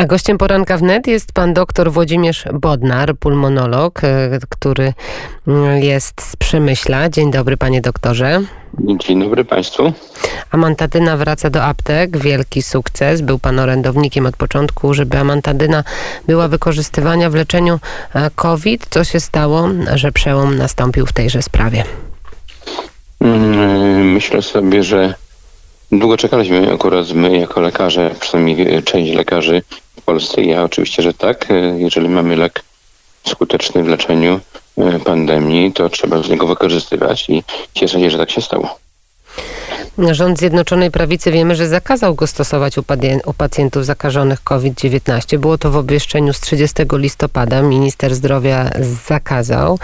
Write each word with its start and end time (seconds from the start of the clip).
A 0.00 0.06
gościem 0.06 0.38
poranka 0.38 0.76
wnet 0.76 1.06
jest 1.06 1.32
pan 1.32 1.54
dr 1.54 1.92
Włodzimierz 1.92 2.44
Bodnar, 2.52 3.16
pulmonolog, 3.16 4.04
e, 4.04 4.38
który 4.48 4.92
mm, 5.48 5.82
jest 5.82 6.22
z 6.22 6.36
Przemyśla. 6.36 7.08
Dzień 7.08 7.30
dobry 7.30 7.56
panie 7.56 7.80
doktorze. 7.80 8.40
Dzień 8.78 9.20
dobry 9.22 9.44
Państwu. 9.44 9.92
Amantadyna 10.50 11.16
wraca 11.16 11.50
do 11.50 11.64
aptek. 11.64 12.18
Wielki 12.18 12.62
sukces. 12.62 13.20
Był 13.20 13.38
pan 13.38 13.58
orędownikiem 13.58 14.26
od 14.26 14.36
początku, 14.36 14.94
żeby 14.94 15.18
amantadyna 15.18 15.84
była 16.26 16.48
wykorzystywana 16.48 17.30
w 17.30 17.34
leczeniu 17.34 17.80
e, 18.14 18.30
COVID. 18.34 18.86
Co 18.90 19.04
się 19.04 19.20
stało, 19.20 19.68
że 19.94 20.12
przełom 20.12 20.56
nastąpił 20.56 21.06
w 21.06 21.12
tejże 21.12 21.42
sprawie? 21.42 21.84
Mm, 23.20 24.12
Myślę 24.12 24.42
sobie, 24.42 24.82
że 24.82 25.14
długo 25.92 26.16
czekaliśmy 26.16 26.72
akurat 26.72 27.12
my 27.12 27.38
jako 27.38 27.60
lekarze, 27.60 28.14
przynajmniej 28.20 28.82
część 28.82 29.12
lekarzy 29.12 29.62
w 30.00 30.02
Polsce. 30.02 30.42
Ja 30.42 30.64
oczywiście, 30.64 31.02
że 31.02 31.14
tak. 31.14 31.48
Jeżeli 31.76 32.08
mamy 32.08 32.36
lek 32.36 32.62
skuteczny 33.26 33.82
w 33.82 33.88
leczeniu 33.88 34.40
e, 34.78 34.98
pandemii, 34.98 35.72
to 35.72 35.88
trzeba 35.88 36.22
z 36.22 36.28
niego 36.28 36.46
wykorzystywać 36.46 37.30
i 37.30 37.42
cieszę 37.74 38.00
się, 38.00 38.10
że 38.10 38.18
tak 38.18 38.30
się 38.30 38.42
stało. 38.42 38.78
Rząd 40.10 40.38
Zjednoczonej 40.38 40.90
Prawicy 40.90 41.32
wiemy, 41.32 41.54
że 41.54 41.68
zakazał 41.68 42.14
go 42.14 42.26
stosować 42.26 42.78
u, 42.78 42.82
pacjentów 43.34 43.84
zakażonych 43.84 44.42
COVID-19. 44.42 45.38
Było 45.38 45.58
to 45.58 45.70
w 45.70 45.76
obwieszczeniu 45.76 46.32
z 46.32 46.40
30 46.40 46.82
listopada. 46.92 47.62
Minister 47.62 48.14
zdrowia 48.14 48.70
zakazał. 48.80 49.78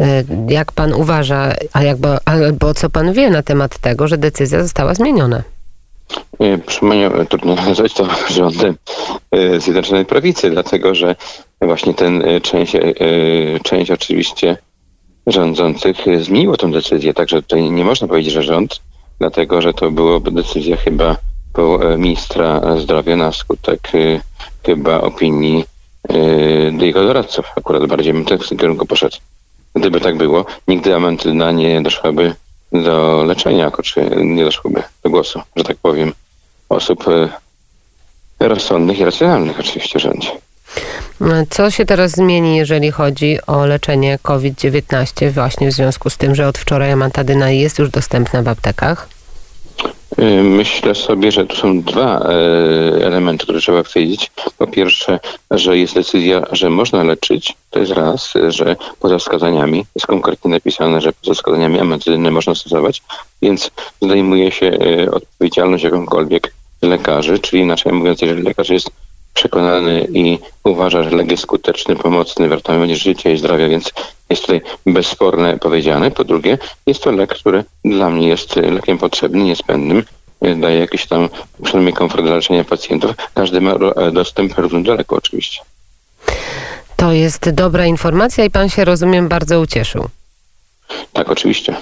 E, 0.00 0.24
Jak 0.48 0.72
pan 0.72 0.94
uważa, 0.94 1.54
a 1.72 1.82
jakby, 1.82 2.08
albo 2.24 2.74
co 2.74 2.90
pan 2.90 3.12
wie 3.12 3.30
na 3.30 3.42
temat 3.42 3.78
tego, 3.78 4.08
że 4.08 4.18
decyzja 4.18 4.62
została 4.62 4.94
zmieniona? 4.94 5.42
E, 6.40 6.84
mnie 6.86 7.10
trudno 7.28 7.54
nazwać 7.54 7.94
to 7.94 8.08
rządem 8.38 8.76
e, 9.32 9.60
Zjednoczonej 9.60 10.04
Prawicy, 10.04 10.50
dlatego 10.50 10.94
że 10.94 11.16
właśnie 11.60 11.94
ten 11.94 12.22
e, 12.22 12.40
część, 12.40 12.74
e, 12.74 12.80
część 13.62 13.90
oczywiście 13.90 14.56
rządzących 15.26 16.08
e, 16.08 16.20
zmieniło 16.20 16.56
tę 16.56 16.70
decyzję, 16.70 17.14
także 17.14 17.42
tutaj 17.42 17.70
nie 17.70 17.84
można 17.84 18.08
powiedzieć, 18.08 18.32
że 18.32 18.42
rząd, 18.42 18.80
dlatego 19.20 19.62
że 19.62 19.74
to 19.74 19.90
byłaby 19.90 20.30
decyzja 20.30 20.76
chyba 20.76 21.16
e, 21.58 21.96
ministra 21.98 22.60
zdrowia 22.78 23.16
na 23.16 23.32
skutek 23.32 23.94
e, 23.94 24.20
chyba 24.66 25.00
opinii 25.00 25.64
e, 26.08 26.16
jego 26.86 27.04
doradców. 27.04 27.52
Akurat 27.56 27.86
bardziej 27.86 28.12
bym 28.12 28.24
w 28.24 28.48
tym 28.48 28.58
kierunku 28.58 28.86
poszedł. 28.86 29.16
Gdyby 29.74 30.00
tak 30.00 30.16
było, 30.16 30.44
nigdy 30.68 30.94
amantyna 30.94 31.52
nie 31.52 31.82
doszłaby 31.82 32.34
do 32.72 33.24
leczenia, 33.26 33.70
czy 33.82 34.10
nie 34.16 34.44
doszłoby 34.44 34.82
do 35.02 35.10
głosu, 35.10 35.40
że 35.56 35.64
tak 35.64 35.76
powiem, 35.76 36.12
osób 36.68 37.04
rozsądnych 38.40 38.98
i 38.98 39.04
racjonalnych 39.04 39.60
oczywiście 39.60 39.98
rządzie. 39.98 40.30
Co 41.50 41.70
się 41.70 41.84
teraz 41.84 42.10
zmieni, 42.10 42.56
jeżeli 42.56 42.90
chodzi 42.90 43.38
o 43.46 43.66
leczenie 43.66 44.18
COVID-19 44.22 45.30
właśnie 45.30 45.68
w 45.68 45.72
związku 45.72 46.10
z 46.10 46.16
tym, 46.16 46.34
że 46.34 46.48
od 46.48 46.58
wczoraj 46.58 46.92
amantadyna 46.92 47.50
jest 47.50 47.78
już 47.78 47.90
dostępna 47.90 48.42
w 48.42 48.48
aptekach? 48.48 49.08
Y, 50.18 50.42
Myślę 50.42 50.94
sobie, 50.94 51.32
że 51.32 51.46
tu 51.46 51.56
są 51.56 51.82
dwa 51.82 52.18
e, 52.18 53.06
elementy, 53.06 53.44
które 53.44 53.60
trzeba 53.60 53.82
powiedzieć. 53.82 54.30
Po 54.58 54.66
pierwsze, 54.66 55.20
że 55.50 55.78
jest 55.78 55.94
decyzja, 55.94 56.42
że 56.52 56.70
można 56.70 57.04
leczyć. 57.04 57.56
To 57.70 57.78
jest 57.78 57.92
raz, 57.92 58.32
że 58.48 58.76
poza 59.00 59.18
wskazaniami, 59.18 59.86
jest 59.94 60.06
konkretnie 60.06 60.50
napisane, 60.50 61.00
że 61.00 61.12
poza 61.12 61.34
wskazaniami 61.34 61.80
ametyny 61.80 62.30
można 62.30 62.54
stosować, 62.54 63.02
więc 63.42 63.70
zdejmuje 64.02 64.50
się 64.52 64.66
e, 64.66 65.10
odpowiedzialność 65.10 65.84
jakąkolwiek 65.84 66.54
lekarzy, 66.82 67.38
czyli 67.38 67.62
inaczej 67.62 67.92
mówiąc, 67.92 68.22
jeżeli 68.22 68.42
lekarz 68.42 68.68
jest 68.68 68.90
przekonany 69.34 70.06
i 70.14 70.38
uważa, 70.64 71.02
że 71.02 71.10
lek 71.10 71.30
jest 71.30 71.42
skuteczny, 71.42 71.96
pomocny, 71.96 72.48
wartość 72.48 73.02
życia 73.02 73.30
i 73.30 73.36
zdrowia, 73.38 73.68
więc 73.68 73.92
jest 74.30 74.42
tutaj 74.42 74.60
bezsporne 74.86 75.58
powiedziane. 75.58 76.10
Po 76.10 76.24
drugie, 76.24 76.58
jest 76.86 77.02
to 77.02 77.10
lek, 77.10 77.30
który 77.34 77.64
dla 77.84 78.10
mnie 78.10 78.28
jest 78.28 78.56
lekiem 78.56 78.98
potrzebnym, 78.98 79.44
niezbędnym, 79.44 80.02
daje 80.56 80.78
jakiś 80.78 81.06
tam 81.06 81.28
przynajmniej 81.62 81.94
komfort 81.94 82.24
dla 82.24 82.34
leczenia 82.34 82.64
pacjentów. 82.64 83.10
Każdy 83.34 83.60
ma 83.60 83.74
ro- 83.74 84.12
dostęp 84.12 84.58
równy 84.58 84.82
do 84.82 84.94
leku 84.94 85.14
oczywiście. 85.16 85.60
To 86.96 87.12
jest 87.12 87.50
dobra 87.50 87.86
informacja 87.86 88.44
i 88.44 88.50
pan 88.50 88.68
się, 88.68 88.84
rozumiem, 88.84 89.28
bardzo 89.28 89.60
ucieszył. 89.60 90.08
Tak, 91.12 91.30
oczywiście. 91.30 91.76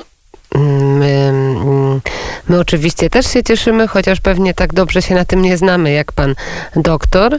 My, 0.54 1.28
mm, 1.28 2.00
my 2.48 2.60
oczywiście 2.60 3.10
też 3.10 3.26
się 3.26 3.42
cieszymy, 3.42 3.88
chociaż 3.88 4.20
pewnie 4.20 4.54
tak 4.54 4.74
dobrze 4.74 5.02
się 5.02 5.14
na 5.14 5.24
tym 5.24 5.42
nie 5.42 5.56
znamy 5.56 5.92
jak 5.92 6.12
pan 6.12 6.34
doktor. 6.76 7.38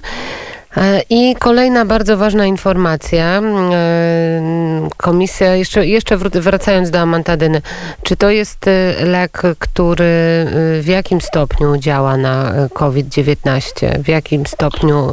E, 0.77 1.01
I 1.09 1.35
kolejna 1.35 1.85
bardzo 1.85 2.17
ważna 2.17 2.45
informacja. 2.45 3.41
E, 3.41 4.89
Komisja, 4.97 5.55
jeszcze, 5.55 5.87
jeszcze 5.87 6.17
wracając 6.17 6.91
do 6.91 6.99
amantadyny, 6.99 7.61
czy 8.03 8.15
to 8.15 8.29
jest 8.29 8.67
e, 8.67 9.05
lek, 9.05 9.41
który 9.59 10.45
w 10.81 10.87
jakim 10.87 11.21
stopniu 11.21 11.77
działa 11.77 12.17
na 12.17 12.53
e, 12.53 12.69
COVID-19? 12.73 14.03
W 14.03 14.07
jakim 14.07 14.45
stopniu 14.45 15.11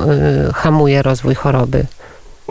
hamuje 0.55 1.03
rozwój 1.03 1.35
choroby? 1.35 1.87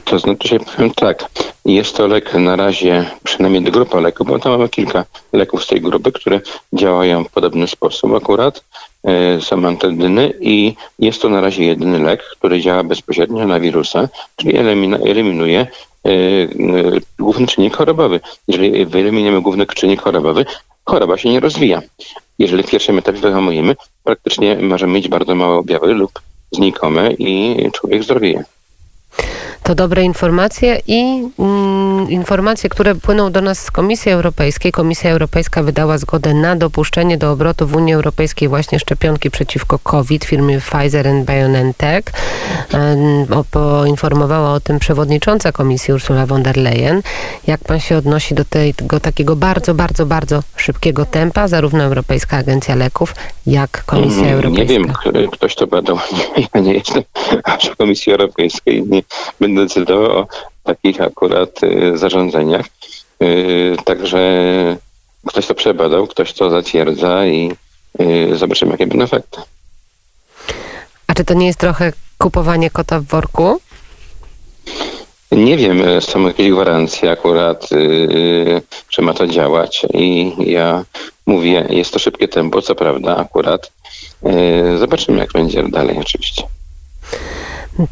To 0.04 0.20
znaczy 0.20 0.60
powiem 0.60 0.92
tak, 0.94 1.26
jest 1.66 1.96
to 1.98 2.08
lek 2.08 2.34
na 2.34 2.56
razie, 2.56 3.06
przynajmniej 3.24 3.64
grupa 3.64 4.00
leków, 4.00 4.28
bo 4.28 4.40
tam 4.40 4.52
mamy 4.52 4.70
kilka 4.70 5.06
leków 5.34 5.64
z 5.64 5.68
tej 5.68 5.82
grupy, 5.82 6.12
które 6.12 6.42
działają 6.74 7.24
w 7.24 7.32
podobny 7.32 7.68
sposób 7.68 8.14
akurat, 8.14 8.64
e, 9.04 9.42
z 9.42 9.54
amantadyny 9.54 10.34
i 10.40 10.76
jest 11.00 11.22
to 11.22 11.30
na 11.30 11.42
razie 11.42 11.64
jedyny 11.64 12.00
lek, 12.00 12.24
który 12.24 12.62
działa 12.62 12.84
bezpośrednio 12.84 13.48
na 13.48 13.60
wirusa, 13.60 14.10
czyli 14.36 14.58
eliminuje 15.10 15.60
e, 15.60 16.10
e, 16.10 16.48
główny 17.20 17.48
czynnik 17.48 17.78
chorobowy. 17.78 18.20
Jeżeli 18.48 18.86
wyeliminujemy 18.86 19.42
główny 19.42 19.66
czynnik 19.66 20.02
chorobowy, 20.02 20.46
choroba 20.86 21.18
się 21.18 21.30
nie 21.30 21.40
rozwija. 21.40 21.82
Jeżeli 22.40 22.64
w 22.64 22.70
pierwszym 22.70 22.98
etapie 22.98 23.20
wyhamujemy, 23.20 23.76
praktycznie 24.04 24.56
możemy 24.56 24.94
mieć 24.94 25.08
bardzo 25.08 25.36
małe 25.36 25.56
objawy 25.56 25.94
lub 25.94 26.12
znikome 26.52 27.14
i 27.14 27.58
człowiek 27.72 28.04
zdrowieje. 28.04 28.44
To 29.66 29.76
dobre 29.76 30.04
informacje 30.04 30.82
i 30.88 31.24
mm, 31.40 32.10
informacje, 32.12 32.70
które 32.70 32.96
płyną 32.96 33.32
do 33.32 33.42
nas 33.42 33.60
z 33.60 33.72
Komisji 33.72 34.12
Europejskiej. 34.12 34.72
Komisja 34.72 35.12
Europejska 35.12 35.64
wydała 35.64 35.98
zgodę 35.98 36.34
na 36.34 36.56
dopuszczenie 36.56 37.18
do 37.18 37.32
obrotu 37.32 37.68
w 37.68 37.76
Unii 37.76 37.94
Europejskiej 37.94 38.48
właśnie 38.50 38.80
szczepionki 38.80 39.32
przeciwko 39.32 39.80
COVID 39.80 40.26
firmy 40.26 40.60
Pfizer 40.62 41.08
BioNTech. 41.26 42.04
Em, 42.74 43.34
o- 43.34 43.44
Poinformowała 43.52 44.54
o 44.54 44.60
tym 44.60 44.80
przewodnicząca 44.80 45.52
Komisji 45.52 45.94
Ursula 45.94 46.26
von 46.26 46.44
der 46.44 46.58
Leyen. 46.58 47.02
Jak 47.48 47.62
pan 47.62 47.80
się 47.80 47.98
odnosi 47.98 48.36
do 48.36 48.46
tego 48.46 49.00
takiego 49.00 49.36
bardzo, 49.36 49.74
bardzo, 49.74 50.06
bardzo 50.06 50.44
szybkiego 50.58 51.06
tempa, 51.06 51.48
zarówno 51.48 51.84
Europejska 51.84 52.38
Agencja 52.38 52.76
Leków, 52.76 53.16
jak 53.48 53.84
Komisja 53.86 54.22
Mm, 54.24 54.34
Europejska? 54.34 54.74
Nie 54.74 54.80
wiem, 55.14 55.30
ktoś 55.32 55.56
to 55.56 55.68
badał. 55.68 55.98
Ja 56.56 56.62
nie 56.62 56.74
jestem 56.74 57.04
w 57.74 57.78
Komisji 57.78 58.12
Europejskiej. 58.12 58.84
Nie 58.88 59.02
będę 59.40 59.55
decydował 59.56 60.12
o 60.18 60.28
takich 60.64 61.02
akurat 61.02 61.64
y, 61.64 61.98
zarządzeniach. 61.98 62.66
Y, 63.24 63.76
Także 63.86 64.20
ktoś 65.28 65.48
to 65.48 65.56
przebadał, 65.56 66.08
ktoś 66.08 66.34
to 66.34 66.50
zatwierdza 66.50 67.26
i 67.26 67.52
y, 68.02 68.36
zobaczymy, 68.38 68.72
jakie 68.72 68.88
będą 68.88 69.06
efekty. 69.06 69.42
A 71.08 71.14
czy 71.14 71.26
to 71.26 71.34
nie 71.34 71.48
jest 71.48 71.60
trochę 71.60 71.94
kupowanie 72.18 72.70
kota 72.70 73.00
w 73.00 73.04
worku? 73.04 73.60
Nie 75.32 75.58
wiem, 75.58 75.82
y, 75.88 76.02
są 76.02 76.28
jakieś 76.28 76.52
gwarancje 76.52 77.12
akurat, 77.12 77.72
y, 77.72 78.62
że 78.90 79.02
ma 79.02 79.14
to 79.14 79.28
działać 79.28 79.86
i 79.94 80.34
ja 80.52 80.84
mówię, 81.26 81.68
jest 81.70 81.94
to 81.94 82.00
szybkie 82.00 82.28
tempo, 82.28 82.62
co 82.62 82.76
prawda 82.76 83.18
akurat. 83.18 83.72
Y, 84.74 84.78
Zobaczymy, 84.78 85.20
jak 85.20 85.32
będzie 85.32 85.64
dalej 85.64 85.98
oczywiście. 86.02 86.44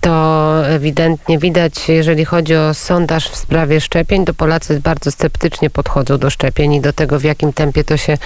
To 0.02 0.68
ewidentnie 0.68 1.40
widać, 1.40 1.90
jeżeli 1.90 2.26
chodzi 2.26 2.56
o 2.56 2.74
sondaż 2.74 3.30
w 3.30 3.36
sprawie 3.36 3.82
szczepień, 3.82 4.26
to 4.26 4.34
Polacy 4.34 4.80
bardzo 4.80 5.12
sceptycznie 5.12 5.70
podchodzą 5.70 6.18
do 6.18 6.30
szczepień 6.30 6.74
i 6.74 6.82
do 6.82 6.94
tego, 6.94 7.20
w 7.20 7.24
jakim 7.24 7.54
tempie 7.54 7.84
to 7.84 7.98
się 7.98 8.18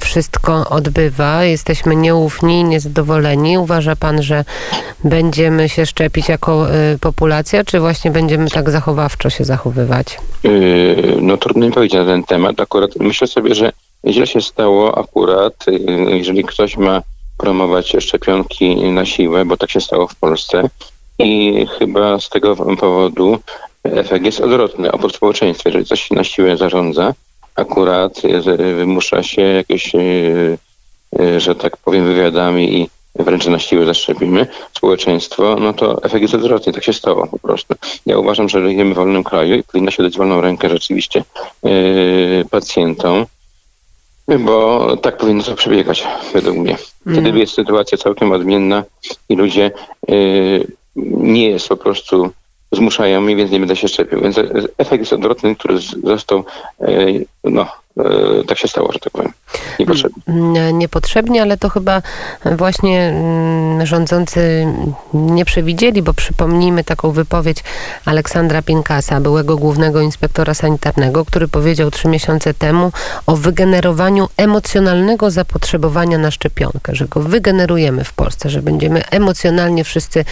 wszystko 0.00 0.68
odbywa. 0.68 1.44
Jesteśmy 1.44 1.96
nieufni, 1.96 2.64
niezadowoleni. 2.64 3.58
Uważa 3.58 3.96
pan, 3.96 4.22
że 4.22 4.44
będziemy 5.04 5.68
się 5.68 5.86
szczepić 5.86 6.28
jako 6.28 6.74
y, 6.74 6.98
populacja, 6.98 7.64
czy 7.64 7.80
właśnie 7.80 8.10
będziemy 8.10 8.50
tak 8.50 8.70
zachowawczo 8.70 9.30
się 9.30 9.44
zachowywać? 9.44 10.18
Yy, 10.42 11.16
No 11.20 11.36
trudno 11.36 11.66
mi 11.66 11.72
powiedzieć 11.72 11.98
na 11.98 12.04
ten 12.04 12.24
temat. 12.24 12.60
Akurat 12.60 12.90
myślę 12.96 13.26
sobie, 13.26 13.54
że 13.54 13.72
źle 14.06 14.26
się 14.26 14.40
stało 14.40 14.98
akurat, 14.98 15.54
yy, 15.66 16.18
jeżeli 16.18 16.44
ktoś 16.44 16.76
ma 16.76 17.02
promować 17.40 17.96
szczepionki 18.00 18.76
na 18.76 19.06
siłę, 19.06 19.44
bo 19.44 19.56
tak 19.56 19.70
się 19.70 19.80
stało 19.80 20.06
w 20.06 20.14
Polsce 20.14 20.68
i 21.18 21.66
chyba 21.78 22.20
z 22.20 22.28
tego 22.28 22.56
powodu 22.56 23.38
efekt 23.84 24.24
jest 24.24 24.40
odwrotny. 24.40 24.92
Oprócz 24.92 25.16
społeczeństwa, 25.16 25.68
jeżeli 25.68 25.84
coś 25.84 26.10
na 26.10 26.24
siłę 26.24 26.56
zarządza, 26.56 27.14
akurat 27.54 28.22
wymusza 28.76 29.22
się 29.22 29.42
jakieś, 29.42 29.94
yy, 29.94 30.58
yy, 31.18 31.40
że 31.40 31.54
tak 31.54 31.76
powiem, 31.76 32.04
wywiadami 32.04 32.80
i 32.80 32.88
wręcz 33.18 33.46
na 33.46 33.58
siłę 33.58 33.86
zaszczepimy 33.86 34.46
społeczeństwo, 34.76 35.56
no 35.60 35.72
to 35.72 36.02
efekt 36.02 36.22
jest 36.22 36.34
odwrotny. 36.34 36.72
Tak 36.72 36.84
się 36.84 36.92
stało 36.92 37.26
po 37.26 37.38
prostu. 37.38 37.74
Ja 38.06 38.18
uważam, 38.18 38.48
że 38.48 38.62
żyjemy 38.62 38.94
w 38.94 38.96
wolnym 38.96 39.24
kraju 39.24 39.56
i 39.56 39.62
powinno 39.62 39.90
się 39.90 40.02
dać 40.02 40.18
wolną 40.18 40.40
rękę 40.40 40.70
rzeczywiście 40.70 41.24
yy, 41.62 42.44
pacjentom, 42.50 43.26
bo 44.38 44.96
tak 44.96 45.16
powinno 45.16 45.42
to 45.42 45.54
przebiegać 45.54 46.06
według 46.32 46.56
mnie. 46.56 46.76
Wtedy 47.00 47.28
Mm. 47.28 47.38
jest 47.38 47.54
sytuacja 47.54 47.98
całkiem 47.98 48.32
odmienna 48.32 48.84
i 49.28 49.36
ludzie 49.36 49.70
yy, 50.08 50.66
nie 50.96 51.50
jest 51.50 51.68
po 51.68 51.76
prostu 51.76 52.30
zmuszają 52.72 53.20
mnie, 53.20 53.36
więc 53.36 53.50
nie 53.50 53.58
będę 53.58 53.76
się 53.76 53.88
szczepił. 53.88 54.20
Więc 54.20 54.38
e, 54.38 54.44
efekt 54.78 55.00
jest 55.00 55.12
odwrotny, 55.12 55.56
który 55.56 55.78
został, 56.04 56.44
yy, 56.80 57.26
no, 57.44 57.66
tak 58.48 58.58
się 58.58 58.68
stało, 58.68 58.92
że 58.92 58.98
tak 58.98 59.12
powiem, 59.12 59.32
niepotrzebny. 59.78 60.22
Mm, 60.26 60.78
Niepotrzebnie, 60.78 61.42
ale 61.42 61.56
to 61.56 61.68
chyba 61.68 62.02
właśnie 62.44 63.00
mm, 63.00 63.86
rządzący 63.86 64.66
nie 65.14 65.44
przewidzieli, 65.44 66.02
bo 66.02 66.14
przypomnijmy 66.14 66.84
taką 66.84 67.10
wypowiedź 67.10 67.64
Aleksandra 68.04 68.62
Pienkasa, 68.62 69.20
byłego 69.20 69.56
głównego 69.56 70.00
inspektora 70.00 70.54
sanitarnego, 70.54 71.24
który 71.24 71.48
powiedział 71.48 71.90
trzy 71.90 72.08
miesiące 72.08 72.54
temu 72.54 72.92
o 73.26 73.36
wygenerowaniu 73.36 74.28
emocjonalnego 74.36 75.30
zapotrzebowania 75.30 76.18
na 76.18 76.30
szczepionkę, 76.30 76.94
że 76.94 77.08
go 77.08 77.20
wygenerujemy 77.20 78.04
w 78.04 78.12
Polsce, 78.12 78.50
że 78.50 78.62
będziemy 78.62 79.08
emocjonalnie 79.10 79.84
wszyscy 79.84 80.24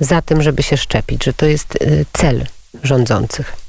za 0.00 0.22
tym, 0.22 0.42
żeby 0.42 0.62
się 0.62 0.76
szczepić, 0.76 1.24
że 1.24 1.32
to 1.32 1.46
jest 1.46 1.78
cel 2.12 2.44
rządzących. 2.82 3.67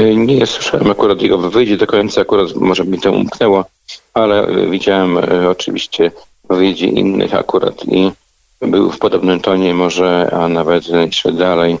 Y, 0.00 0.16
Nie 0.16 0.46
słyszałem 0.46 0.90
akurat 0.90 1.22
jego 1.22 1.38
wypowiedzi 1.38 1.76
do 1.76 1.86
końca, 1.86 2.20
akurat 2.20 2.54
może 2.54 2.84
mi 2.84 3.00
to 3.00 3.12
umknęło, 3.12 3.64
ale 4.14 4.48
y, 4.48 4.70
widziałem 4.70 5.18
y, 5.18 5.48
oczywiście 5.48 6.10
wypowiedzi 6.42 6.98
innych 6.98 7.34
akurat 7.34 7.84
i 7.84 8.12
był 8.60 8.90
w 8.90 8.98
podobnym 8.98 9.40
tonie 9.40 9.74
może, 9.74 10.30
a 10.32 10.48
nawet 10.48 10.88
jeszcze 10.88 11.32
dalej, 11.32 11.76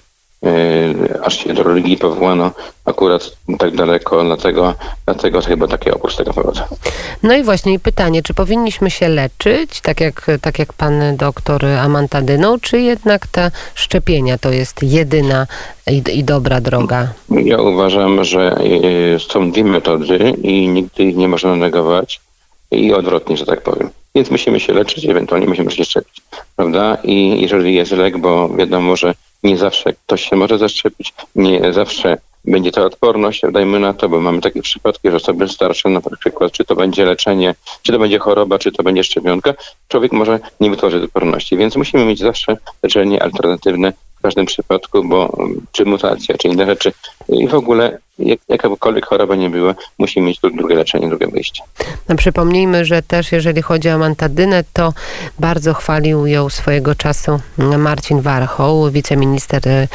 aż 1.22 1.38
się 1.38 1.54
do 1.54 1.62
religii 1.62 1.96
powołano 1.96 2.50
akurat 2.84 3.36
tak 3.58 3.76
daleko, 3.76 4.24
dlatego, 4.24 4.74
dlatego 5.04 5.40
chyba 5.40 5.68
taki 5.68 5.90
opór 5.90 6.12
z 6.12 6.16
tego 6.16 6.34
powodu. 6.34 6.60
No 7.22 7.34
i 7.34 7.42
właśnie 7.42 7.78
pytanie, 7.78 8.22
czy 8.22 8.34
powinniśmy 8.34 8.90
się 8.90 9.08
leczyć, 9.08 9.80
tak 9.80 10.00
jak, 10.00 10.26
tak 10.40 10.58
jak 10.58 10.72
pan 10.72 11.16
doktor 11.16 11.66
Amantadyną, 11.66 12.60
czy 12.60 12.80
jednak 12.80 13.26
te 13.26 13.50
szczepienia 13.74 14.38
to 14.38 14.50
jest 14.50 14.82
jedyna 14.82 15.46
i, 15.90 16.02
i 16.18 16.24
dobra 16.24 16.60
droga? 16.60 17.08
Ja 17.30 17.60
uważam, 17.60 18.24
że 18.24 18.60
y, 19.16 19.18
są 19.28 19.50
dwie 19.50 19.64
metody 19.64 20.18
i 20.42 20.68
nigdy 20.68 21.02
ich 21.02 21.16
nie 21.16 21.28
można 21.28 21.56
negować 21.56 22.20
i 22.70 22.92
odwrotnie, 22.92 23.36
że 23.36 23.46
tak 23.46 23.62
powiem. 23.62 23.90
Więc 24.14 24.30
musimy 24.30 24.60
się 24.60 24.72
leczyć, 24.72 25.04
ewentualnie 25.04 25.46
musimy 25.46 25.70
się 25.70 25.84
szczepić, 25.84 26.22
prawda? 26.56 26.98
I 27.04 27.40
jeżeli 27.40 27.74
jest 27.74 27.92
lek, 27.92 28.18
bo 28.18 28.48
wiadomo, 28.48 28.96
że 28.96 29.14
nie 29.44 29.56
zawsze 29.56 29.92
ktoś 29.92 30.28
się 30.28 30.36
może 30.36 30.58
zaszczepić, 30.58 31.14
nie 31.36 31.72
zawsze 31.72 32.18
będzie 32.44 32.72
ta 32.72 32.84
odporność, 32.84 33.42
dajmy 33.52 33.80
na 33.80 33.94
to, 33.94 34.08
bo 34.08 34.20
mamy 34.20 34.40
takie 34.40 34.62
przypadki, 34.62 35.10
że 35.10 35.16
osoby 35.16 35.48
starsze 35.48 35.88
na 35.88 36.00
przykład, 36.20 36.52
czy 36.52 36.64
to 36.64 36.76
będzie 36.76 37.04
leczenie, 37.04 37.54
czy 37.82 37.92
to 37.92 37.98
będzie 37.98 38.18
choroba, 38.18 38.58
czy 38.58 38.72
to 38.72 38.82
będzie 38.82 39.04
szczepionka, 39.04 39.54
człowiek 39.88 40.12
może 40.12 40.40
nie 40.60 40.70
wytworzyć 40.70 41.04
odporności, 41.04 41.56
więc 41.56 41.76
musimy 41.76 42.04
mieć 42.04 42.18
zawsze 42.18 42.56
leczenie 42.82 43.22
alternatywne 43.22 43.92
w 44.18 44.22
każdym 44.22 44.46
przypadku, 44.46 45.04
bo 45.04 45.36
mm, 45.38 45.66
czy 45.72 45.84
mutacja, 45.84 46.36
czy 46.38 46.48
inne 46.48 46.66
rzeczy 46.66 46.92
i 47.28 47.48
w 47.48 47.54
ogóle 47.54 47.98
jak, 48.18 48.40
jakakolwiek 48.48 49.06
choroba 49.06 49.36
nie 49.36 49.50
była, 49.50 49.74
musi 49.98 50.20
mieć 50.20 50.40
tu 50.40 50.50
drugie 50.50 50.74
leczenie, 50.74 51.08
drugie 51.08 51.26
wyjście. 51.26 51.62
No, 52.08 52.16
przypomnijmy, 52.16 52.84
że 52.84 53.02
też 53.02 53.32
jeżeli 53.32 53.62
chodzi 53.62 53.88
o 53.88 53.92
Amantadynę, 53.92 54.64
to 54.72 54.92
bardzo 55.38 55.74
chwalił 55.74 56.26
ją 56.26 56.48
swojego 56.48 56.94
czasu 56.94 57.40
Marcin 57.78 58.20
Warchoł, 58.20 58.90
wiceminister 58.90 59.62
e, 59.68 59.88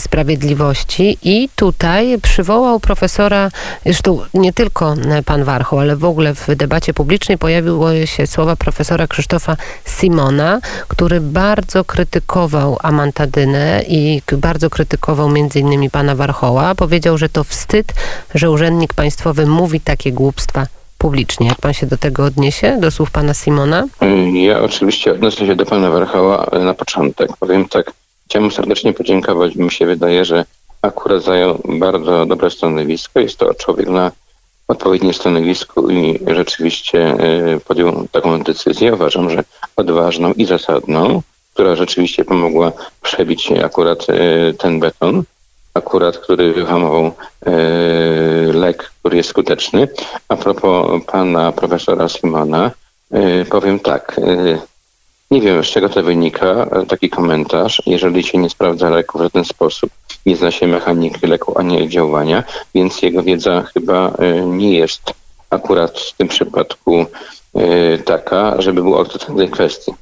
sprawiedliwości 0.00 1.18
i 1.22 1.48
tutaj 1.56 2.18
przywołał 2.22 2.80
profesora, 2.80 3.50
zresztą 3.84 4.20
nie 4.34 4.52
tylko 4.52 4.92
e, 4.92 5.22
pan 5.22 5.44
Warchoł, 5.44 5.78
ale 5.78 5.96
w 5.96 6.04
ogóle 6.04 6.34
w 6.34 6.46
debacie 6.56 6.94
publicznej 6.94 7.38
pojawiły 7.38 8.06
się 8.06 8.26
słowa 8.26 8.56
profesora 8.56 9.06
Krzysztofa 9.06 9.56
Simona, 9.86 10.60
który 10.88 11.20
bardzo 11.20 11.84
krytykował 11.84 12.76
Amantadynę 12.82 13.82
i 13.88 14.22
bardzo 14.32 14.70
krytykował 14.70 15.28
między 15.28 15.60
innymi 15.60 15.90
pana 15.90 16.14
Warchoła. 16.14 16.74
Powiedział, 16.74 17.18
że 17.18 17.28
to 17.28 17.44
wstyd, 17.52 17.94
że 18.34 18.50
urzędnik 18.50 18.94
państwowy 18.94 19.46
mówi 19.46 19.80
takie 19.80 20.12
głupstwa 20.12 20.66
publicznie. 20.98 21.46
Jak 21.46 21.60
pan 21.60 21.72
się 21.72 21.86
do 21.86 21.96
tego 21.96 22.24
odniesie, 22.24 22.78
do 22.80 22.90
słów 22.90 23.10
pana 23.10 23.34
Simona? 23.34 23.86
Ja 24.32 24.60
oczywiście 24.60 25.12
odnoszę 25.12 25.46
się 25.46 25.56
do 25.56 25.66
pana 25.66 25.90
Warchoła 25.90 26.46
na 26.64 26.74
początek. 26.74 27.36
Powiem 27.40 27.68
tak, 27.68 27.92
chciałem 28.24 28.50
serdecznie 28.50 28.92
podziękować. 28.92 29.56
Mi 29.56 29.70
się 29.70 29.86
wydaje, 29.86 30.24
że 30.24 30.44
akurat 30.82 31.22
zajął 31.22 31.62
bardzo 31.64 32.26
dobre 32.26 32.50
stanowisko. 32.50 33.20
Jest 33.20 33.36
to 33.36 33.54
człowiek 33.54 33.88
na 33.88 34.12
odpowiednim 34.68 35.14
stanowisku 35.14 35.90
i 35.90 36.18
rzeczywiście 36.26 37.16
y, 37.56 37.60
podjął 37.60 38.08
taką 38.12 38.42
decyzję. 38.42 38.94
Uważam, 38.94 39.30
że 39.30 39.44
odważną 39.76 40.32
i 40.32 40.44
zasadną, 40.44 41.22
która 41.54 41.76
rzeczywiście 41.76 42.24
pomogła 42.24 42.72
przebić 43.02 43.52
akurat 43.64 44.06
y, 44.10 44.54
ten 44.58 44.80
beton, 44.80 45.22
akurat 45.74 46.18
który 46.18 46.52
wyhamował 46.52 47.06
y, 47.06 48.52
lek, 48.52 48.90
który 49.00 49.16
jest 49.16 49.28
skuteczny. 49.28 49.88
A 50.28 50.36
propos 50.36 51.02
pana 51.06 51.52
profesora 51.52 52.08
Simona, 52.08 52.70
y, 53.14 53.44
powiem 53.50 53.80
tak. 53.80 54.18
y, 54.18 54.58
nie 55.32 55.40
wiem, 55.40 55.64
z 55.64 55.66
czego 55.66 55.88
to 55.88 56.02
wynika, 56.02 56.46
e, 56.46 56.86
taki 56.86 57.10
komentarz. 57.10 57.82
Jeżeli 57.86 58.22
się 58.24 58.38
nie 58.38 58.50
sprawdza 58.50 58.90
leku 58.90 59.18
w 59.18 59.22
żaden 59.22 59.44
sposób, 59.44 59.90
nie 60.26 60.36
zna 60.36 60.50
się 60.50 60.66
mechaniki 60.66 61.26
leku 61.26 61.58
ani 61.58 61.88
działania, 61.88 62.44
więc 62.74 63.02
jego 63.02 63.22
wiedza 63.22 63.62
chyba 63.62 64.12
e, 64.18 64.40
nie 64.46 64.78
jest 64.78 65.02
akurat 65.50 65.98
w 65.98 66.16
tym 66.16 66.28
przypadku 66.28 67.06
e, 67.54 67.98
taka, 67.98 68.62
żeby 68.62 68.82
był 68.82 68.96
autorytet 68.96 69.36
tej 69.36 69.50
kwestii. 69.50 69.92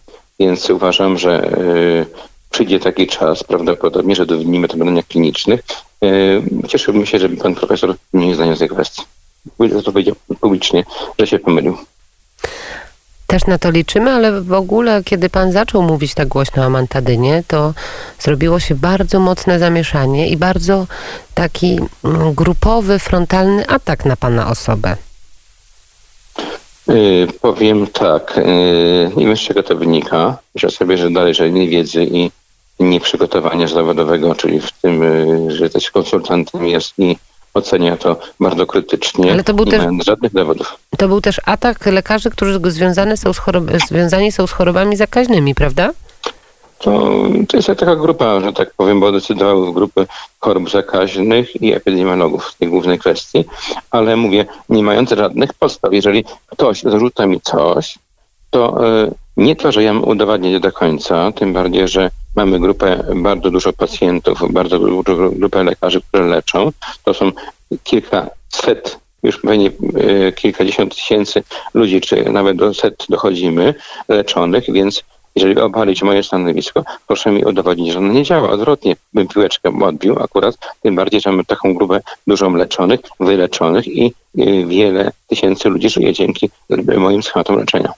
Więc 0.41 0.71
uważam, 0.71 1.19
że 1.19 1.43
e, 1.43 2.30
przyjdzie 2.51 2.81
taki 2.81 3.07
czas 3.07 3.45
prawdopodobnie, 3.45 4.15
że 4.15 4.27
dowinimy 4.27 4.69
to 4.69 4.77
badania 4.77 5.03
klinicznych. 5.03 5.61
E, 6.65 6.69
Cieszyłbym 6.69 7.07
się, 7.07 7.19
żeby 7.19 7.37
pan 7.37 7.55
profesor 7.55 7.97
nie 8.15 8.35
zdania 8.35 8.57
z 8.57 8.59
tej 8.59 8.69
kwestii. 8.69 9.03
To 9.85 9.93
powiedział 9.93 10.15
publicznie, 10.41 10.85
że 11.19 11.27
się 11.27 11.39
pomylił. 11.39 11.77
Też 13.27 13.47
na 13.47 13.59
to 13.59 13.71
liczymy, 13.71 14.11
ale 14.11 14.41
w 14.43 14.53
ogóle, 14.53 15.05
kiedy 15.05 15.31
pan 15.31 15.53
zaczął 15.53 15.83
mówić 15.83 16.15
tak 16.15 16.29
głośno 16.29 16.67
o 16.67 16.71
Mantadynie, 16.71 17.43
to 17.47 17.75
zrobiło 18.19 18.61
się 18.61 18.75
bardzo 18.75 19.21
mocne 19.21 19.59
zamieszanie 19.59 20.29
i 20.29 20.37
bardzo 20.37 20.87
taki 21.35 21.79
mm, 22.05 22.35
grupowy, 22.35 22.99
frontalny 22.99 23.67
atak 23.67 24.05
na 24.05 24.17
pana 24.17 24.51
osobę. 24.51 24.97
Yy, 26.95 27.27
powiem 27.41 27.87
tak, 27.87 28.41
nie 29.17 29.27
wiem 29.27 29.37
z 29.37 29.41
czego 29.41 29.63
to 29.63 29.77
wynika. 29.77 30.37
Myślę 30.55 30.71
sobie, 30.71 30.99
że 30.99 31.11
dalej, 31.11 31.35
że 31.35 31.51
niewiedzy 31.51 32.05
i 32.05 32.31
nieprzygotowania 32.81 33.67
zawodowego, 33.67 34.35
czyli 34.35 34.61
w 34.61 34.73
tym, 34.73 35.03
yy, 35.03 35.57
że 35.57 35.71
też 35.71 35.91
konsultantem 35.91 36.67
jest 36.67 36.99
i 36.99 37.17
ocenia 37.55 37.97
to 37.97 38.17
bardzo 38.41 38.67
krytycznie, 38.67 39.33
Ale 39.33 39.45
to 39.45 39.55
był 39.55 39.65
nie 39.65 39.71
też- 39.73 40.07
żadnych 40.07 40.33
dowodów. 40.33 40.77
To 40.99 41.09
był 41.09 41.21
też 41.21 41.41
atak 41.47 41.87
lekarzy, 41.87 42.31
którzy 42.31 42.61
związane 42.65 43.17
są 43.17 43.33
z 43.33 43.39
chorob- 43.39 43.87
związani 43.89 44.33
są 44.33 44.47
z 44.47 44.53
chorobami 44.53 44.97
zakaźnymi, 44.97 45.55
prawda? 45.55 45.91
To, 46.81 47.11
to 47.49 47.57
jest 47.57 47.69
taka 47.69 47.97
grupa, 47.97 48.41
że 48.41 48.53
tak 48.53 48.75
powiem, 48.75 49.01
bo 49.01 49.13
decydowały 49.13 49.73
grupy 49.73 50.07
chorób 50.39 50.71
zakaźnych 50.71 51.63
i 51.63 51.73
epidemiologów 51.73 52.45
w 52.45 52.59
tej 52.59 52.69
głównej 52.69 52.99
kwestii, 52.99 53.45
ale 53.91 54.17
mówię, 54.17 54.47
nie 54.69 54.83
mające 54.83 55.17
żadnych 55.17 55.55
podstaw. 55.55 55.93
Jeżeli 55.93 56.25
ktoś 56.47 56.83
zarzuca 56.83 57.27
mi 57.27 57.41
coś, 57.41 57.99
to 58.51 58.87
e, 58.87 59.11
nie 59.37 59.57
to, 59.57 59.73
że 59.73 59.83
ja 59.83 59.95
mam 59.95 60.05
udowadniać 60.05 60.63
do 60.63 60.73
końca, 60.73 61.33
tym 61.33 61.53
bardziej, 61.53 61.89
że 61.89 62.11
mamy 62.37 62.61
grupę, 62.61 63.05
bardzo 63.15 63.51
dużo 63.51 63.73
pacjentów, 63.73 64.53
bardzo 64.53 64.79
dużą 64.79 65.31
grupę 65.31 65.65
lekarzy, 65.65 66.01
które 66.01 66.27
leczą. 66.27 66.71
To 67.05 67.15
są 67.15 67.33
kilkaset, 67.85 68.99
już 69.23 69.41
pewnie 69.41 69.71
e, 70.27 70.33
kilkadziesiąt 70.33 70.95
tysięcy 70.95 71.43
ludzi, 71.75 72.01
czy 72.01 72.31
nawet 72.31 72.57
do 72.57 72.75
set 72.75 73.07
dochodzimy 73.09 73.75
leczonych, 74.09 74.65
więc 74.73 75.05
jeżeli 75.37 75.61
obalić 75.61 76.03
moje 76.03 76.23
stanowisko, 76.23 76.85
proszę 77.07 77.31
mi 77.31 77.45
udowodnić, 77.45 77.93
że 77.93 77.99
ono 77.99 78.13
nie 78.13 78.23
działa. 78.23 78.51
Odwrotnie, 78.51 78.97
bym 79.15 79.29
piłeczkę 79.29 79.73
odbił 79.83 80.19
akurat, 80.19 80.59
tym 80.83 80.97
bardziej, 80.97 81.21
że 81.21 81.31
mamy 81.31 81.45
taką 81.45 81.75
grupę 81.75 82.01
dużą 82.27 82.55
leczonych, 82.55 83.01
wyleczonych 83.21 83.89
i 83.89 84.13
y, 84.39 84.67
wiele 84.67 85.13
tysięcy 85.27 85.69
ludzi 85.69 85.91
żyje 85.91 86.13
dzięki 86.13 86.51
y, 86.71 86.99
moim 86.99 87.23
schematom 87.23 87.57
leczenia. 87.57 87.93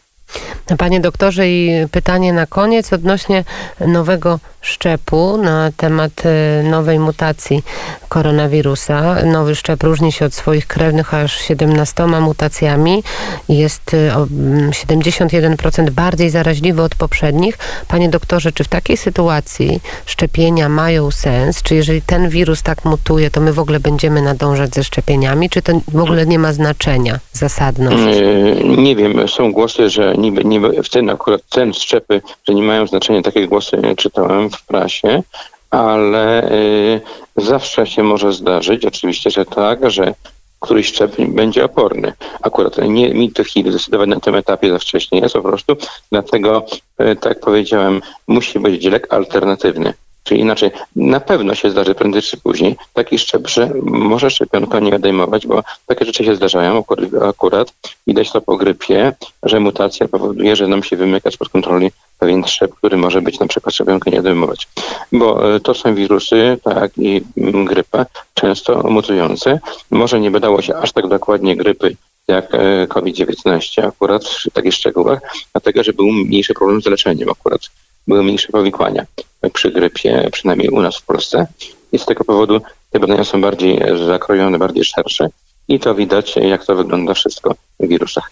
Panie 0.78 1.00
doktorze, 1.00 1.48
i 1.48 1.86
pytanie 1.90 2.32
na 2.32 2.46
koniec 2.46 2.92
odnośnie 2.92 3.44
nowego 3.80 4.38
szczepu 4.62 5.36
na 5.36 5.70
temat 5.76 6.12
e, 6.26 6.62
nowej 6.62 6.98
mutacji 6.98 7.62
koronawirusa. 8.08 9.16
Nowy 9.24 9.54
szczep 9.54 9.82
różni 9.82 10.12
się 10.12 10.24
od 10.24 10.34
swoich 10.34 10.66
krewnych 10.66 11.14
aż 11.14 11.36
17 11.38 12.06
mutacjami. 12.06 13.02
Jest 13.48 13.94
e, 13.94 14.16
o 14.16 14.26
mm, 14.30 14.70
71% 14.70 15.90
bardziej 15.90 16.30
zaraźliwy 16.30 16.82
od 16.82 16.94
poprzednich. 16.94 17.58
Panie 17.88 18.08
doktorze, 18.08 18.52
czy 18.52 18.64
w 18.64 18.68
takiej 18.68 18.96
sytuacji 18.96 19.80
szczepienia 20.06 20.68
mają 20.68 21.10
sens? 21.10 21.62
Czy 21.62 21.74
jeżeli 21.74 22.02
ten 22.02 22.28
wirus 22.28 22.62
tak 22.62 22.84
mutuje, 22.84 23.30
to 23.30 23.40
my 23.40 23.52
w 23.52 23.58
ogóle 23.58 23.80
będziemy 23.80 24.22
nadążać 24.22 24.74
ze 24.74 24.84
szczepieniami? 24.84 25.50
Czy 25.50 25.62
to 25.62 25.72
w 25.88 26.00
ogóle 26.00 26.26
nie 26.26 26.38
ma 26.38 26.52
znaczenia, 26.52 27.18
zasadność? 27.32 28.16
E, 28.16 28.64
Nie 28.64 28.96
wiem, 28.96 29.28
są 29.28 29.52
głosy, 29.52 29.90
że 29.90 30.14
niby, 30.22 30.44
niby 30.44 30.82
w 30.82 30.88
ten 30.88 31.10
akurat 31.10 31.42
ten 31.50 31.74
szczepy, 31.74 32.22
że 32.48 32.54
nie 32.54 32.62
mają 32.62 32.86
znaczenia, 32.86 33.22
takie 33.22 33.48
głosy 33.48 33.82
czytałem 33.96 34.50
w 34.50 34.66
prasie, 34.66 35.22
ale 35.70 36.52
y, 36.52 37.00
zawsze 37.36 37.86
się 37.86 38.02
może 38.02 38.32
zdarzyć, 38.32 38.84
oczywiście, 38.84 39.30
że 39.30 39.44
tak, 39.44 39.90
że 39.90 40.14
któryś 40.60 40.86
szczep 40.86 41.16
będzie 41.28 41.64
oporny. 41.64 42.12
Akurat 42.42 42.78
nie 42.78 43.14
mi 43.14 43.32
tej 43.32 43.44
chwili 43.44 43.70
zdecydować 43.70 44.08
na 44.08 44.20
tym 44.20 44.34
etapie 44.34 44.70
za 44.70 44.78
wcześnie 44.78 45.18
jest 45.20 45.34
po 45.34 45.42
prostu, 45.42 45.76
dlatego, 46.12 46.64
y, 47.00 47.16
tak 47.16 47.40
powiedziałem, 47.40 48.02
musi 48.26 48.58
być 48.60 48.84
lek 48.84 49.14
alternatywny. 49.14 49.94
Czyli 50.24 50.40
inaczej, 50.40 50.70
na 50.96 51.20
pewno 51.20 51.54
się 51.54 51.70
zdarzy 51.70 51.94
prędzej 51.94 52.22
czy 52.22 52.36
później 52.36 52.76
taki 52.92 53.18
szczep, 53.18 53.48
że 53.48 53.70
może 53.82 54.30
szczepionka 54.30 54.80
nie 54.80 54.96
odejmować, 54.96 55.46
bo 55.46 55.62
takie 55.86 56.04
rzeczy 56.04 56.24
się 56.24 56.36
zdarzają 56.36 56.84
akurat. 57.28 57.72
Widać 58.06 58.32
to 58.32 58.40
po 58.40 58.56
grypie, 58.56 59.12
że 59.42 59.60
mutacja 59.60 60.08
powoduje, 60.08 60.56
że 60.56 60.68
nam 60.68 60.82
się 60.82 60.96
wymyka 60.96 61.30
spod 61.30 61.48
kontroli 61.48 61.90
pewien 62.18 62.44
szczep, 62.44 62.74
który 62.74 62.96
może 62.96 63.22
być 63.22 63.40
na 63.40 63.46
przykład 63.46 63.74
szczepionkę 63.74 64.10
nie 64.10 64.20
odejmować. 64.20 64.68
Bo 65.12 65.54
e, 65.54 65.60
to 65.60 65.74
są 65.74 65.94
wirusy, 65.94 66.58
tak 66.64 66.98
i 66.98 67.22
grypa, 67.64 68.06
często 68.34 68.82
mutujące. 68.82 69.60
Może 69.90 70.20
nie 70.20 70.30
badało 70.30 70.62
się 70.62 70.76
aż 70.76 70.92
tak 70.92 71.08
dokładnie 71.08 71.56
grypy 71.56 71.96
jak 72.28 72.54
e, 72.54 72.86
COVID-19 72.86 73.86
akurat 73.88 74.24
w 74.24 74.50
takich 74.52 74.74
szczegółach, 74.74 75.20
dlatego 75.52 75.84
że 75.84 75.92
był 75.92 76.12
mniejszy 76.12 76.54
problem 76.54 76.82
z 76.82 76.86
leczeniem 76.86 77.30
akurat. 77.30 77.60
Były 78.06 78.22
mniejsze 78.22 78.48
powikłania 78.52 79.06
przy 79.50 79.70
grypie, 79.70 80.28
przynajmniej 80.32 80.68
u 80.68 80.82
nas 80.82 80.96
w 80.96 81.02
Polsce. 81.02 81.46
I 81.92 81.98
z 81.98 82.06
tego 82.06 82.24
powodu 82.24 82.60
te 82.90 83.00
badania 83.00 83.24
są 83.24 83.40
bardziej 83.40 83.82
zakrojone, 84.06 84.58
bardziej 84.58 84.84
szersze 84.84 85.28
i 85.68 85.80
to 85.80 85.94
widać, 85.94 86.36
jak 86.36 86.64
to 86.64 86.74
wygląda 86.74 87.14
wszystko 87.14 87.54
w 87.80 87.88
wirusach. 87.88 88.30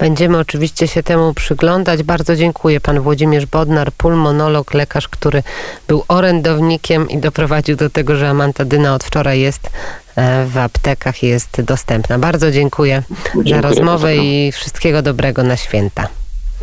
Będziemy 0.00 0.38
oczywiście 0.38 0.88
się 0.88 1.02
temu 1.02 1.34
przyglądać. 1.34 2.02
Bardzo 2.02 2.36
dziękuję. 2.36 2.80
Pan 2.80 3.00
Włodzimierz 3.00 3.46
Bodnar, 3.46 3.92
pulmonolog, 3.92 4.74
lekarz, 4.74 5.08
który 5.08 5.42
był 5.88 6.04
orędownikiem 6.08 7.08
i 7.10 7.18
doprowadził 7.18 7.76
do 7.76 7.90
tego, 7.90 8.16
że 8.16 8.28
amantadyna 8.28 8.94
od 8.94 9.04
wczoraj 9.04 9.40
jest 9.40 9.70
e, 10.16 10.46
w 10.46 10.58
aptekach 10.58 11.22
i 11.22 11.26
jest 11.26 11.60
dostępna. 11.60 12.18
Bardzo 12.18 12.50
dziękuję, 12.50 13.02
Dziękuję 13.34 13.54
za 13.54 13.60
rozmowę 13.60 14.08
bardzo. 14.08 14.22
i 14.22 14.52
wszystkiego 14.52 15.02
dobrego 15.02 15.42
na 15.42 15.56
święta. 15.56 16.08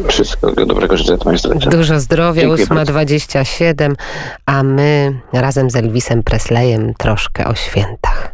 Wszystkiego 0.07 0.65
dobrego 0.65 0.97
życzę 0.97 1.17
Państwu. 1.17 1.59
Dużo 1.59 2.00
zdrowia, 2.00 2.41
Dziękuję 2.41 2.67
bardzo. 2.67 2.93
8.27, 2.93 3.95
a 4.45 4.63
my 4.63 5.19
razem 5.33 5.69
z 5.69 5.75
Elvisem 5.75 6.23
Presleyem 6.23 6.93
troszkę 6.93 7.45
o 7.47 7.55
świętach. 7.55 8.33